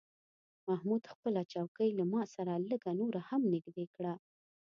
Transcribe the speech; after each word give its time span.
محمود 0.67 1.03
خپله 1.13 1.41
چوکۍ 1.51 1.89
له 1.99 2.03
ما 2.11 2.21
سره 2.35 2.53
لږه 2.69 2.91
نوره 2.99 3.21
هم 3.29 3.41
نږدې 3.53 3.85
کړه. 3.95 4.13